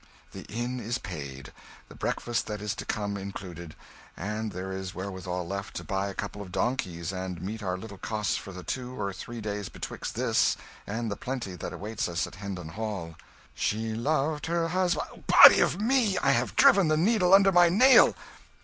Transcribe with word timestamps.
"The 0.31 0.45
inn 0.45 0.79
is 0.79 0.97
paid 0.97 1.53
the 1.87 1.93
breakfast 1.93 2.47
that 2.47 2.59
is 2.59 2.73
to 2.73 2.85
come, 2.85 3.17
included 3.17 3.75
and 4.17 4.51
there 4.51 4.71
is 4.71 4.95
wherewithal 4.95 5.45
left 5.47 5.75
to 5.75 5.83
buy 5.83 6.07
a 6.07 6.15
couple 6.15 6.41
of 6.41 6.51
donkeys 6.51 7.13
and 7.13 7.39
meet 7.39 7.61
our 7.61 7.77
little 7.77 7.99
costs 7.99 8.35
for 8.35 8.51
the 8.51 8.63
two 8.63 8.99
or 8.99 9.13
three 9.13 9.41
days 9.41 9.69
betwixt 9.69 10.15
this 10.15 10.57
and 10.87 11.11
the 11.11 11.15
plenty 11.15 11.53
that 11.55 11.71
awaits 11.71 12.09
us 12.09 12.25
at 12.25 12.33
Hendon 12.41 12.69
Hall 12.69 13.13
"'She 13.53 13.93
loved 13.93 14.47
her 14.47 14.69
hus' 14.69 14.97
"Body 15.27 15.61
o' 15.61 15.69
me! 15.77 16.17
I 16.17 16.31
have 16.31 16.55
driven 16.55 16.87
the 16.87 16.97
needle 16.97 17.31
under 17.31 17.51
my 17.51 17.69
nail! 17.69 18.15